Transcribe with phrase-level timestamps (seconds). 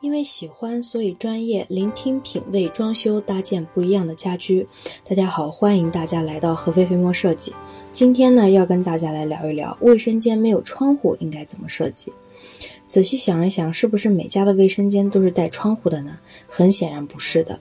[0.00, 4.66] 因为喜欢，所以专业聆听、品味装修、搭建不一样的家居。
[5.06, 7.52] 大家好，欢迎大家来到合肥飞墨设计。
[7.92, 12.10] 今天呢，要跟大家来聊一聊卫生间没有窗户应该怎么设计。
[12.86, 16.18] 仔细想一想，是不是每家的卫生间都是带窗户的呢？
[16.48, 17.60] 很显然不是的。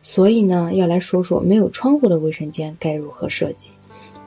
[0.00, 3.68] 所以呢，要来说说没有窗户的卫生间该如何设计。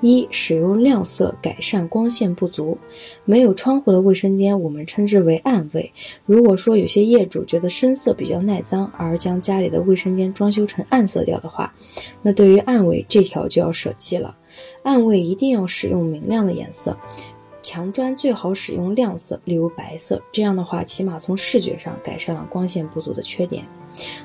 [0.02, 2.78] 一、使用亮色改善光线不足。
[3.26, 5.92] 没有窗户的卫生间，我们称之为暗卫。
[6.26, 11.74] 如果说有些业主觉得深色比较耐脏，而将家里的卫生间装修成暗色调的话，
[12.22, 14.36] 那对于暗卫这条就要舍弃了。
[14.84, 16.98] 暗卫一定要使用明亮的颜色，
[17.78, 20.20] 墙砖最好使用亮色，例如白色。
[20.32, 23.64] 这样的话，起码从视觉上改善了光线不足的缺点。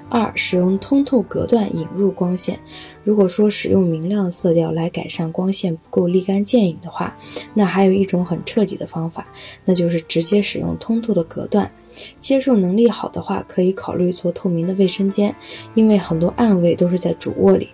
[0.09, 2.59] 二、使用通透隔断引入光线。
[3.05, 7.15] 如果说使用明亮的色调来改善光线不够立竿见影的话，
[7.53, 9.31] 那还有一种很彻底的方法，
[9.67, 11.71] 那就是直接使用通透的隔断。
[12.21, 15.35] 接受能力好的话，可以考虑做透明的卫生间，
[15.75, 17.69] 因为很多暗卫都是在主卧里，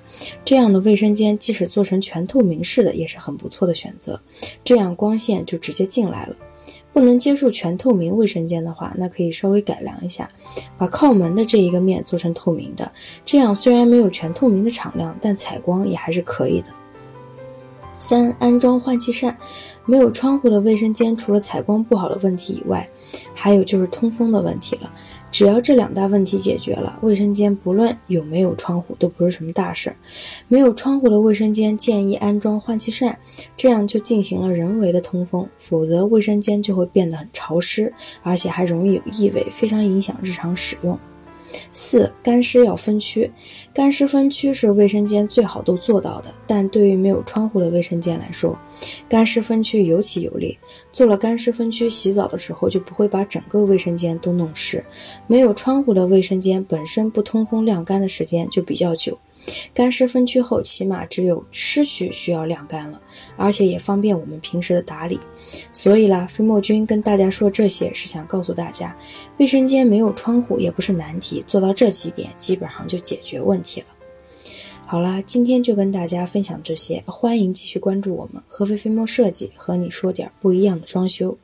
[0.44, 4.20] 这样的卫生间即使做成全透明式的，也是很不错的选择。
[4.64, 6.36] 这样光线就直接进来了。
[6.92, 10.28] 不能接受全透明卫生间的话，那可以稍微改良一下，
[10.76, 12.90] 把靠门的这一个面做成透明的，
[13.24, 16.68] 这样虽然没有全透明的敞亮，但采光也还是可以的。
[17.98, 19.36] 三、安装换气扇。
[19.84, 22.86] 没有窗户的卫生间，除了采光不好的问题以外，
[23.32, 24.92] 还有就是通风的问题了。
[25.30, 29.96] 只要这两大问题解决了，卫生间不论有没有窗户都不是什么大事儿。
[30.46, 33.18] 没有窗户的卫生间建议安装换气扇，
[33.56, 37.90] 这样就进行了人为的通风，否则卫生间就会变得很潮湿，
[38.22, 40.98] 而且还容易有异味，非常影响日常使用。
[41.72, 43.30] 四干湿要分区，
[43.72, 48.58] 干湿分区是卫生间最好都做到的，但对于没有窗户的卫生间来说，
[49.08, 50.58] 干湿分区尤其有利。
[50.92, 54.84] 做了干湿分区，洗澡的时候就不会把整个卫生间都弄湿。
[55.26, 59.18] 没有窗户的卫生间本身不通风晾干的时间就比较久。
[59.74, 63.00] 干湿分区后，起码只有湿区需要晾干了，
[63.36, 65.18] 而且也方便我们平时的打理。
[65.72, 68.96] 所以啦，飞墨君跟大家说这些，是想告诉大家，
[69.38, 73.86] 卫生间没有窗户也不是难题，做到这几点，基本上就解决问题了。
[74.84, 81.36] 好啦，今天就跟大家分享这些，欢迎继续关注我们合肥飞墨设计，和你说点不一样的装修。